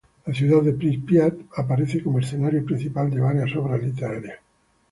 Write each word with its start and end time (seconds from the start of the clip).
La 0.25 0.33
ciudad 0.33 0.63
de 0.63 0.73
Prípiat 0.73 1.31
aparece 1.57 2.01
como 2.01 2.17
escenario 2.17 2.65
principal 2.65 3.11
de 3.11 3.19
varias 3.19 3.55
obras 3.55 3.83
literarias. 3.83 4.39